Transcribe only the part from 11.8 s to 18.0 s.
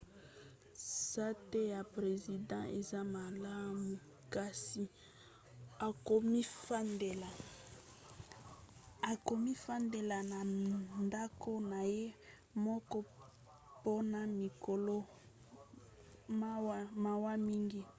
ye moko mpona mikolo mawa mingi